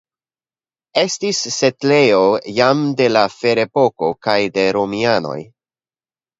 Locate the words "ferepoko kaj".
3.37-4.41